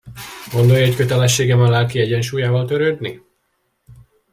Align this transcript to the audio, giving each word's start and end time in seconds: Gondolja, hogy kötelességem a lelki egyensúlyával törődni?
Gondolja, 0.51 0.85
hogy 0.85 0.95
kötelességem 0.95 1.59
a 1.59 1.69
lelki 1.69 1.99
egyensúlyával 1.99 2.65
törődni? 2.65 3.21